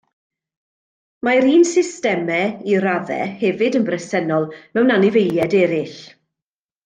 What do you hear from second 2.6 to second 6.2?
i raddau hefyd yn bresennol mewn anifeiliaid eraill.